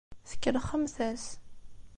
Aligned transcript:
Tkellxemt-as. 0.29 1.25